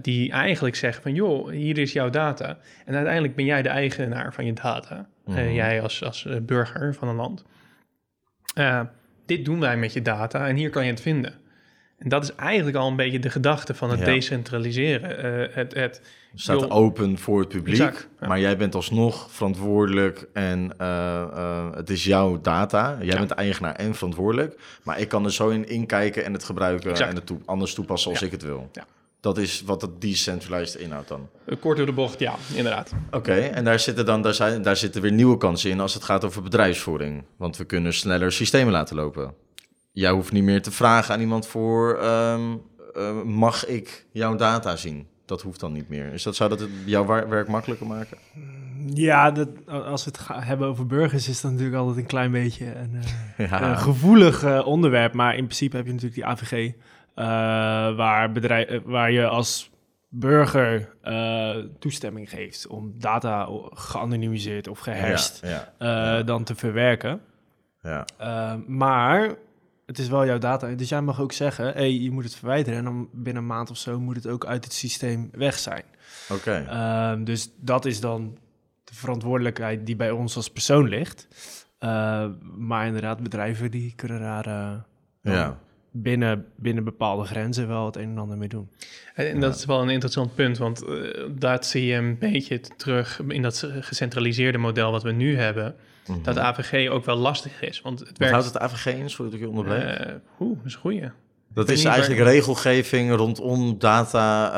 [0.02, 2.58] die eigenlijk zeggen van, joh, hier is jouw data.
[2.84, 5.08] En uiteindelijk ben jij de eigenaar van je data.
[5.24, 5.52] Mhm.
[5.52, 7.44] jij als, als burger van een land
[9.36, 11.34] dit doen wij met je data en hier kan je het vinden.
[11.98, 14.04] En dat is eigenlijk al een beetje de gedachte van het Ja.
[14.04, 15.10] decentraliseren.
[15.40, 16.00] Uh, het, het,
[16.34, 18.26] staat joh, open voor het publiek, Exact, ja.
[18.28, 22.96] maar jij bent alsnog verantwoordelijk en eh, eh, het is jouw data.
[22.98, 23.18] Jij Ja.
[23.18, 27.10] bent eigenaar en verantwoordelijk, maar ik kan er zo in inkijken en het gebruiken Exact.
[27.10, 28.68] en het toe- anders toepassen als ik het wil.
[28.72, 28.84] Ja.
[29.22, 31.28] Dat is wat het decentralized inhoudt dan.
[31.60, 32.92] kort door de bocht, ja, inderdaad.
[33.10, 36.04] Oké, en daar zitten dan daar, zijn, daar zitten weer nieuwe kansen in als het
[36.04, 37.24] gaat over bedrijfsvoering.
[37.36, 39.34] Want we kunnen sneller systemen laten lopen.
[39.92, 42.40] Jij hoeft niet meer te vragen aan iemand voor, ehm,
[42.94, 45.06] eh, mag ik jouw data zien?
[45.24, 46.12] Dat hoeft dan niet meer.
[46.12, 48.18] Is dat, zou dat het jouw werk makkelijker maken?
[48.94, 52.66] Ja, dat, als we het hebben over burgers, is dat natuurlijk altijd een klein beetje
[52.74, 52.94] een,
[53.36, 53.70] eh, Ja.
[53.70, 55.12] een gevoelig eh, onderwerp.
[55.12, 56.72] Maar in principe heb je natuurlijk die AVG,
[57.96, 59.70] waar, bedrijf, eh, waar je als
[60.08, 66.22] burger eh, toestemming geeft om data geanonimiseerd of geherst Ja, ja, eh, ja.
[66.22, 67.20] dan te verwerken.
[67.82, 68.04] ja.
[68.18, 69.34] Eh, maar
[69.86, 70.68] het is wel jouw data.
[70.68, 72.78] Dus jij mag ook zeggen, hey, je moet het verwijderen.
[72.78, 75.84] En dan binnen een maand of zo moet het ook uit het systeem weg zijn.
[76.30, 76.64] Oké.
[76.68, 78.38] Ehm, dus dat is dan
[78.84, 81.28] de verantwoordelijkheid die bij ons als persoon ligt.
[81.78, 84.72] Eh, maar inderdaad, bedrijven die kunnen daar eh,
[85.34, 85.58] ja.
[85.92, 88.68] Binnen, binnen bepaalde grenzen wel het een en ander mee doen.
[89.14, 92.60] En, en dat is wel een interessant punt, want uh, dat zie je een beetje
[92.76, 95.74] terug in dat gecentraliseerde model wat we nu hebben.
[96.06, 96.22] Mhm.
[96.22, 97.80] Dat AVG ook wel lastig is.
[97.80, 98.34] Want het Wat werkt.
[98.34, 99.10] houdt het AVG in?
[99.10, 99.82] Sorry dat ik je onderbreek.
[100.06, 101.10] Uh, Oeh, dat is een goeie.
[101.54, 104.52] dat is eigenlijk waar- regelgeving rondom data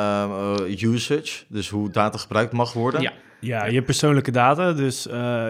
[0.59, 1.45] eh, usage.
[1.49, 3.01] Dus hoe data gebruikt mag worden.
[3.01, 3.13] Ja.
[3.41, 4.73] Ja, je persoonlijke data.
[4.73, 5.47] Dus eh,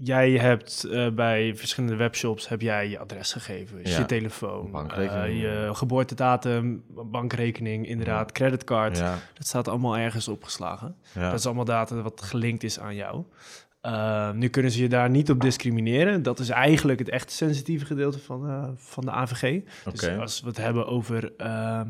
[0.00, 3.98] jij hebt eh, bij verschillende webshops heb jij je adresgegevens, Ja.
[3.98, 8.98] je telefoon, eh, je geboortedatum, bankrekening, inderdaad, creditcard.
[8.98, 10.96] Ja, Dat staat allemaal ergens opgeslagen.
[11.14, 11.30] ja.
[11.30, 13.24] Dat is allemaal data wat gelinkt is aan jou.
[13.82, 16.22] Uh, nu kunnen ze je daar niet op discrimineren.
[16.22, 19.60] Dat is eigenlijk het echt sensitieve gedeelte van, van de AVG.
[19.90, 21.80] Dus als we het hebben over uh,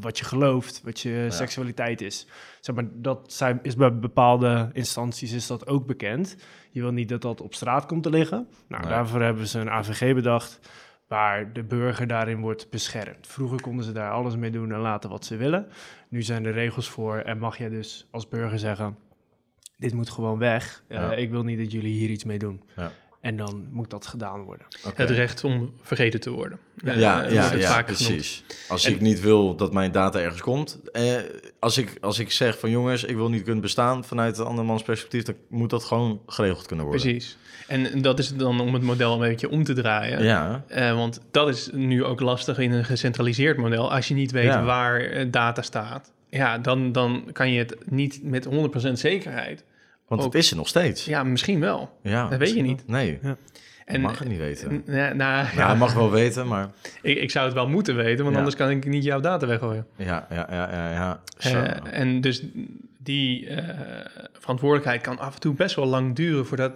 [0.00, 1.30] wat je gelooft, wat je ja.
[1.30, 2.26] seksualiteit is.
[2.60, 6.36] Zeg maar, dat zijn, is bij bepaalde instanties is dat ook bekend.
[6.72, 8.46] Je wil niet dat dat op straat komt te liggen.
[8.68, 8.92] Nou, Nee.
[8.92, 10.60] daarvoor hebben ze een AVG bedacht
[11.08, 13.26] waar de burger daarin wordt beschermd.
[13.26, 15.66] Vroeger konden ze daar alles mee doen en laten wat ze willen.
[16.08, 18.96] Nu zijn er regels voor en mag jij dus als burger zeggen
[19.76, 20.82] dit moet gewoon weg.
[20.88, 21.12] Uh, Ja.
[21.12, 22.62] Ik wil niet dat jullie hier iets mee doen.
[22.76, 22.90] Ja.
[23.22, 24.66] En dan moet dat gedaan worden.
[24.94, 26.58] Het recht om vergeten te worden.
[26.84, 27.84] Ja, Eh, ja, ja, genoemd.
[27.84, 28.44] precies.
[28.68, 31.14] Als En- ik niet wil dat mijn data ergens komt, eh,
[31.58, 34.82] als, ik, als ik zeg van jongens, ik wil niet kunnen bestaan vanuit een andermans
[34.82, 37.02] perspectief, dan moet dat gewoon geregeld kunnen worden.
[37.02, 37.36] Precies.
[37.68, 40.22] En dat is dan om het model een beetje om te draaien.
[40.24, 43.92] Ja, Eh, want dat is nu ook lastig in een gecentraliseerd model.
[43.92, 44.64] Als je niet weet Ja.
[44.64, 49.64] waar eh, data staat, ja, dan, dan kan je het niet met 100% zekerheid.
[50.16, 51.04] Want Ook- het is er nog steeds.
[51.04, 51.98] Ja, misschien wel.
[52.02, 52.86] Ja, dat weet je niet.
[52.86, 53.36] Nee, Ja.
[53.84, 54.72] en, mag het niet weten.
[54.74, 56.70] n- Nou, nou, Ja, ja, mag wel weten, maar
[57.02, 58.36] ik, ik zou het wel moeten weten, want Ja.
[58.36, 59.86] anders kan ik niet jouw data weggooien.
[59.96, 60.90] ja, ja, ja, ja.
[60.92, 61.20] ja.
[61.38, 62.42] Eh, en dus
[62.98, 63.76] die eh,
[64.32, 66.72] verantwoordelijkheid kan af en toe best wel lang duren voordat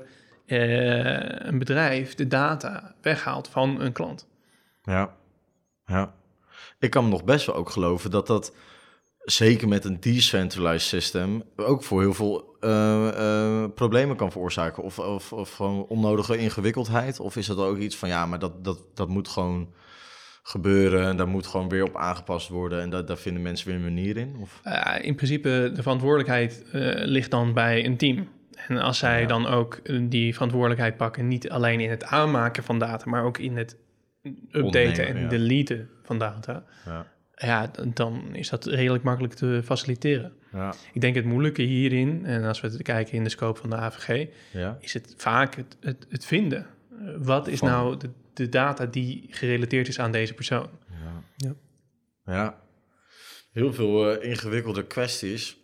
[0.47, 4.27] eh, een bedrijf de data weghaalt van een klant.
[4.83, 5.15] Ja,
[5.87, 6.15] ja.
[6.79, 8.55] Ik kan me nog best wel ook geloven dat dat,
[9.27, 14.83] zeker met een decentralized system, ook voor heel veel eh, eh, problemen kan veroorzaken.
[14.83, 17.21] Of, of, of gewoon onnodige ingewikkeldheid.
[17.21, 19.75] Of is dat ook iets van, ja, maar dat, dat, dat moet gewoon
[20.43, 21.07] gebeuren.
[21.07, 22.81] En daar moet gewoon weer op aangepast worden.
[22.81, 24.37] En dat, daar vinden mensen weer een manier in?
[24.41, 24.61] Of?
[24.63, 26.65] Eh, in principe de verantwoordelijkheid
[27.05, 28.29] ligt dan bij een team.
[28.69, 29.27] En als zij Ja.
[29.27, 33.57] dan ook die verantwoordelijkheid pakken, niet alleen in het aanmaken van data, maar ook in
[33.57, 33.77] het
[34.51, 35.29] updaten en ja.
[35.29, 37.07] deleten van data, Ja.
[37.37, 40.33] Ja, dan is dat redelijk makkelijk te faciliteren.
[40.53, 40.75] Ja.
[40.93, 43.77] Ik denk het moeilijke hierin, en als we het kijken in de scope van de
[43.77, 44.77] AVG, Ja.
[44.81, 46.67] is het vaak het, het, het vinden.
[46.91, 50.69] Eh, wat is Van- nou de, de data die gerelateerd is aan deze persoon?
[50.91, 51.23] Ja.
[51.37, 51.55] Ja.
[52.33, 52.61] Ja.
[53.53, 55.57] Heel veel eh, ingewikkelde kwesties.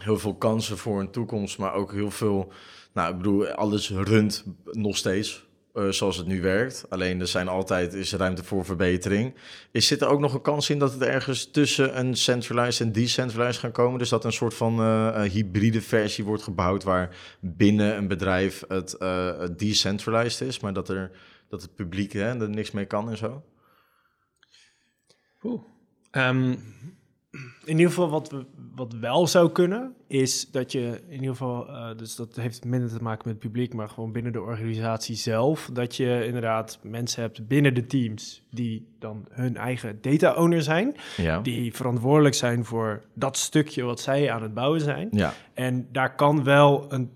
[0.00, 2.52] Heel veel kansen voor een toekomst, maar ook heel veel...
[2.94, 6.86] Nou, ik bedoel, alles runt nog steeds eh, zoals het nu werkt.
[6.88, 9.34] Alleen er zijn altijd is ruimte voor verbetering.
[9.70, 12.92] Is zit er ook nog een kans in dat het ergens tussen een centralized en
[12.92, 13.98] decentralized gaan komen?
[13.98, 18.64] Dus dat een soort van eh, eh, hybride versie wordt gebouwd waar binnen een bedrijf
[18.68, 21.10] het eh, decentralized is, maar dat, er,
[21.48, 23.44] dat het publiek hè, er niks mee kan en zo?
[25.42, 25.62] Oeh.
[26.10, 26.54] Ehm,
[27.64, 28.44] In ieder geval wat, we,
[28.74, 32.88] wat wel zou kunnen, is dat je in ieder geval, eh, dus dat heeft minder
[32.88, 37.22] te maken met het publiek, maar gewoon binnen de organisatie zelf, dat je inderdaad mensen
[37.22, 41.40] hebt binnen de teams die dan hun eigen data owner zijn, Ja.
[41.40, 45.08] die verantwoordelijk zijn voor dat stukje wat zij aan het bouwen zijn.
[45.10, 47.10] Ja, En daar kan wel een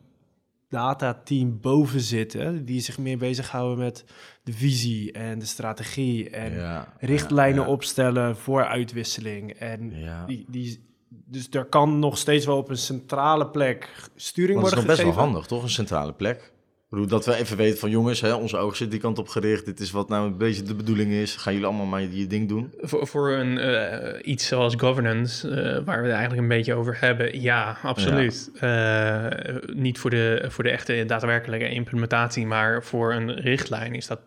[0.76, 4.04] datateam boven zitten, die zich meer bezighouden met
[4.42, 7.72] de visie en de strategie en ja, richtlijnen ja, ja.
[7.72, 9.52] opstellen voor uitwisseling.
[9.52, 10.24] En Ja.
[10.26, 14.78] die, die, dus er kan nog steeds wel op een centrale plek sturing Want het
[14.78, 15.22] is worden nog best wel gegeven.
[15.32, 15.62] handig, toch?
[15.62, 16.52] Een centrale plek.
[16.86, 19.28] Ik bedoel, dat we even weten van jongens, hè, onze ogen zitten die kant op
[19.28, 19.64] gericht.
[19.64, 21.36] Dit is wat nou een beetje de bedoeling is.
[21.36, 22.74] Gaan jullie allemaal maar je ding doen?
[22.80, 26.96] voor, voor een, eh, iets zoals governance, eh, waar we het eigenlijk een beetje over
[27.00, 28.50] hebben, ja, absoluut.
[28.54, 29.26] Eh,
[29.66, 34.20] niet voor de, voor de echte daadwerkelijke implementatie, maar voor een richtlijn is dat,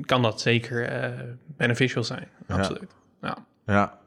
[0.00, 0.90] kan dat zeker
[1.56, 2.28] beneficial zijn.
[2.48, 2.54] Ja.
[2.54, 2.94] Absoluut.
[3.20, 3.36] Ja.
[3.66, 3.98] Ja,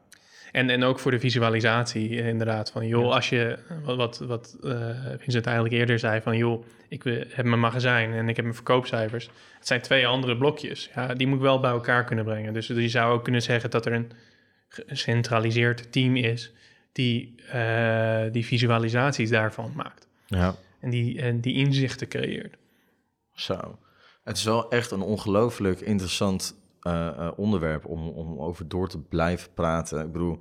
[0.56, 2.70] En, en ook voor de visualisatie, eh, inderdaad.
[2.70, 7.04] Van joh, als je, wat, wat, wat eh, Vincent eigenlijk eerder zei, van joh, ik
[7.04, 9.30] eh, heb mijn magazijn en ik heb mijn verkoopcijfers.
[9.58, 10.90] Het zijn twee andere blokjes.
[10.94, 12.52] Ja, die moet ik wel bij elkaar kunnen brengen.
[12.52, 14.10] Dus je zou ook kunnen zeggen dat er een
[14.68, 16.52] gecentraliseerd team is
[16.92, 20.08] die eh, die visualisaties daarvan maakt.
[20.26, 20.56] ja.
[20.80, 22.56] En die, en die inzichten creëert.
[23.32, 23.78] Zo.
[24.24, 28.98] Het is wel echt een ongelooflijk interessant eh, eh, onderwerp om, om over door te
[28.98, 30.04] blijven praten.
[30.04, 30.38] Ik bedoel,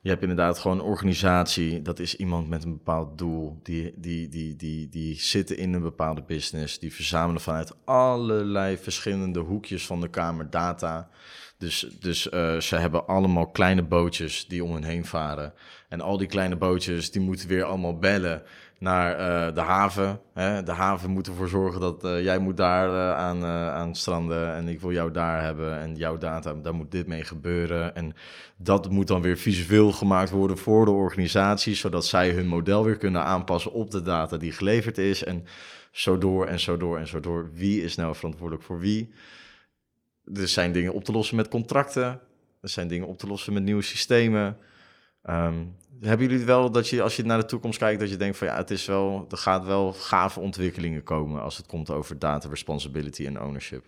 [0.00, 1.82] je hebt inderdaad gewoon een organisatie.
[1.82, 3.60] Dat is iemand met een bepaald doel.
[3.62, 6.78] Die, die, die, die, die zitten in een bepaalde business.
[6.78, 11.08] Die verzamelen vanuit allerlei verschillende hoekjes van de kamer data.
[11.62, 15.52] Dus, dus eh, ze hebben allemaal kleine bootjes die om hen heen varen.
[15.88, 18.42] En al die kleine bootjes die moeten weer allemaal bellen
[18.78, 20.20] naar eh, de haven.
[20.34, 20.62] Hè?
[20.62, 24.80] De haven moet ervoor zorgen dat eh, jij moet daar aan, aan stranden en ik
[24.80, 27.94] wil jou daar hebben en jouw data, daar moet dit mee gebeuren.
[27.94, 28.14] En
[28.56, 32.96] dat moet dan weer visueel gemaakt worden voor de organisatie, zodat zij hun model weer
[32.96, 35.24] kunnen aanpassen op de data die geleverd is.
[35.24, 35.44] En
[35.90, 37.50] zo door en zo door en zo door.
[37.54, 39.12] Wie is nou verantwoordelijk voor wie?
[40.34, 42.20] Er zijn dingen op te lossen met contracten.
[42.60, 44.56] Er zijn dingen op te lossen met nieuwe systemen.
[45.22, 45.64] Ehm,
[46.00, 48.36] hebben jullie het wel dat je, als je naar de toekomst kijkt, dat je denkt
[48.36, 52.18] van ja, het is wel, er gaat wel gave ontwikkelingen komen als het komt over
[52.18, 53.84] data responsibility en ownership?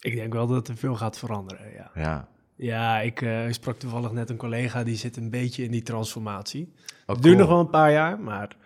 [0.00, 1.90] Ik denk wel dat er veel gaat veranderen, ja.
[1.94, 2.28] Ja.
[2.56, 6.72] Ja, ik eh, sprak toevallig net een collega die zit een beetje in die transformatie.
[7.06, 8.56] Oh, Het duurt nog wel een paar jaar, maar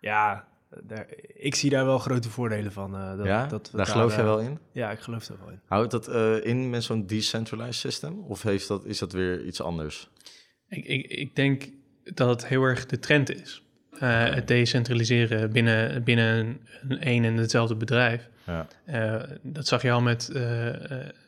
[0.00, 0.47] ja,
[0.82, 2.94] daar, ik zie daar wel grote voordelen van.
[2.96, 4.58] eh, dat, ja, dat daar geloof je eh, wel in?
[4.72, 5.60] Ja, ik geloof er wel in.
[5.66, 8.18] Houdt dat eh, in met zo'n decentralized system?
[8.18, 10.08] Of heeft dat, is dat weer iets anders?
[10.68, 11.68] Ik, ik, ik denk
[12.04, 13.62] dat het heel erg de trend is.
[13.98, 18.28] Eh, Het decentraliseren binnen, binnen een, en hetzelfde bedrijf.
[18.46, 18.66] Ja.
[18.84, 20.30] Eh, dat zag je al met,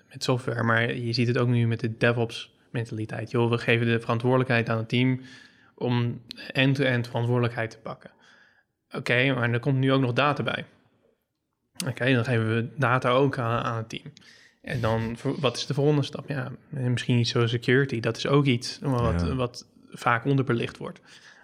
[0.08, 3.30] met software, maar je ziet het ook nu met de DevOps mentaliteit.
[3.30, 5.20] Joh, we geven de verantwoordelijkheid aan het team
[5.74, 6.20] om
[6.52, 8.10] end-to-end verantwoordelijkheid te pakken.
[8.92, 10.64] Oké, maar er komt nu ook nog data bij.
[11.86, 14.12] Oké, dan geven we data ook aan, aan het team.
[14.62, 16.28] En dan, wat is de volgende stap?
[16.28, 18.00] Ja, misschien iets zoals security.
[18.00, 19.34] Dat is ook iets wat, Ja.
[19.34, 21.00] wat vaak onderbelicht wordt.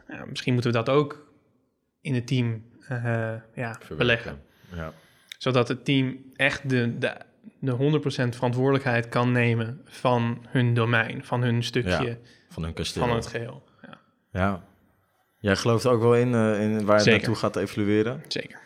[0.08, 1.32] Ja, misschien moeten we dat ook
[2.00, 4.42] in het team eh, ja, beleggen
[4.74, 4.92] Ja.
[5.38, 7.16] zodat het team echt de, de,
[7.58, 7.72] de
[8.32, 12.16] 100% verantwoordelijkheid kan nemen van hun domein, van hun stukje Ja,
[12.48, 13.06] Van hun kasteel.
[13.06, 13.64] van het geheel.
[13.82, 13.98] Ja,
[14.32, 14.64] Ja.
[15.38, 17.18] Jij gelooft ook wel in, eh, in waar het Zeker.
[17.20, 18.22] naartoe gaat evolueren?
[18.28, 18.64] zeker.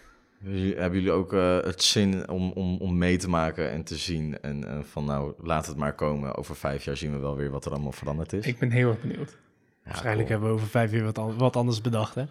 [0.77, 4.41] Hebben jullie ook eh, het zin om, om, om mee te maken en te zien?
[4.41, 6.35] En eh, van nou, laat het maar komen.
[6.35, 8.47] Over vijf jaar zien we wel weer wat er allemaal veranderd is.
[8.47, 9.31] Ik ben heel erg benieuwd.
[9.31, 10.31] Ja, Waarschijnlijk cool.
[10.41, 12.25] hebben we over vijf jaar wat, an- wat anders bedacht, hè?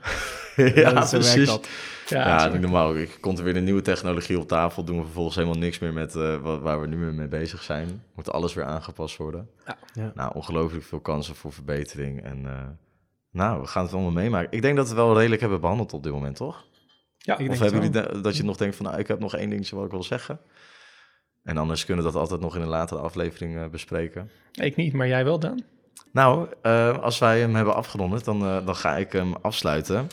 [0.82, 1.46] ja, Dat- zo werkt precies.
[1.48, 1.68] dat.
[2.08, 2.96] Ja, Ja, niet normaal.
[2.96, 4.84] Ik komt er weer een nieuwe technologie op tafel.
[4.84, 8.04] Doen we vervolgens helemaal niks meer met eh, wa- waar we nu mee bezig zijn.
[8.16, 9.50] Moet alles weer aangepast worden.
[9.66, 9.78] Ja.
[9.94, 10.12] Ja.
[10.16, 12.24] Nou, ongelooflijk veel kansen voor verbetering.
[12.24, 12.68] En eh,
[13.32, 14.52] nou, we gaan het allemaal meemaken.
[14.52, 16.66] Ik denk dat we het wel redelijk hebben behandeld op dit moment, toch?
[17.18, 19.50] Ja, Ik Of hebben jullie dat je nog denkt van, nou, ik heb nog één
[19.50, 20.40] dingetje wat ik wil zeggen?
[21.44, 24.30] En anders kunnen we dat altijd nog in een latere aflevering eh, bespreken.
[24.52, 25.64] Ik niet, maar jij wel dan?
[26.12, 30.08] Nou, eh, als wij hem hebben afgerond, dan, eh, dan ga ik hem afsluiten.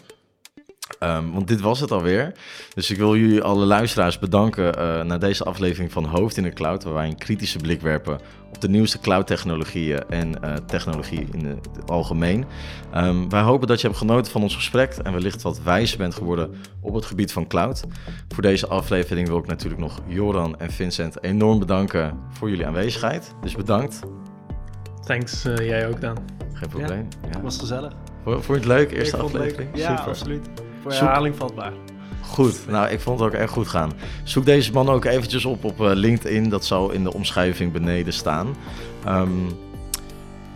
[0.99, 2.33] Ehm, want dit was het alweer.
[2.75, 6.53] Dus ik wil jullie alle luisteraars bedanken eh naar deze aflevering van Hoofd in de
[6.53, 8.19] Cloud, waar wij een kritische blik werpen
[8.49, 12.45] op de nieuwste cloud-technologieën en eh, technologie in het algemeen.
[12.93, 16.15] Ehm, wij hopen dat je hebt genoten van ons gesprek en wellicht wat wijzer bent
[16.15, 17.83] geworden op het gebied van cloud.
[18.29, 23.35] Voor deze aflevering wil ik natuurlijk nog Joran en Vincent enorm bedanken voor jullie aanwezigheid.
[23.41, 24.01] Dus bedankt.
[25.05, 26.17] Thanks, eh, jij ook dan.
[26.53, 27.09] Geen probleem.
[27.23, 27.29] Ja.
[27.29, 27.93] Het was gezellig.
[28.25, 29.35] Vond, je het leuk, eerste het leuk.
[29.35, 29.71] aflevering?
[29.75, 30.11] Ja, Super.
[30.11, 30.49] absoluut.
[30.87, 31.73] Voor Zoek- herhaling vatbaar.
[32.21, 33.93] Goed, nou ik vond het ook echt goed gaan.
[34.25, 38.13] Zoek deze man ook eventjes op op eh, LinkedIn, dat zal in de omschrijving beneden
[38.13, 38.57] staan.
[39.05, 39.29] Ehm,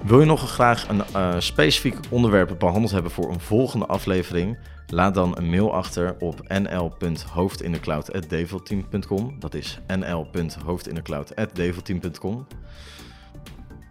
[0.03, 4.59] wil je nog graag een eh, specifiek onderwerp behandeld hebben voor een volgende aflevering?
[4.87, 9.37] Laat dan een mail achter op nl.hoofdindecloud.develteam.com.
[9.39, 12.47] Dat is nl.hoofdindecloud.develteam.com.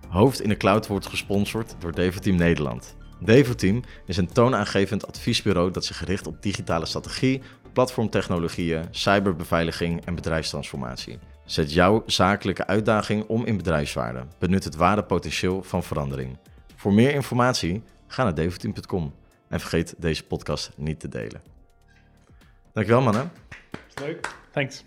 [0.08, 2.96] Hoofd in de Cloud wordt gesponsord door Develteam Nederland.
[3.20, 7.42] Develteam is een toonaangevend adviesbureau dat zich richt op digitale strategie,
[7.74, 11.20] platformtechnologieën, cyberbeveiliging en bedrijfstransformatie.
[11.46, 14.26] Zet jouw zakelijke uitdaging om in bedrijfswaarde.
[14.40, 16.38] Benut het ware potentieel van verandering.
[16.76, 19.14] Voor meer informatie ga naar develteam.com
[19.48, 21.42] en vergeet deze podcast niet te delen.
[22.74, 23.32] Dankjewel mannen.
[23.96, 24.36] Leuk.
[24.52, 24.84] Thanks.